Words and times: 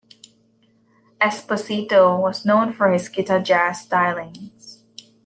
Esposito 1.21 2.19
was 2.19 2.43
known 2.43 2.73
for 2.73 2.91
his 2.91 3.07
guitar 3.07 3.39
jazz 3.39 3.85
stylings. 3.87 4.79